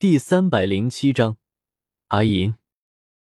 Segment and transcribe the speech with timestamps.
[0.00, 1.36] 第三百零七章。
[2.08, 2.59] 阿银。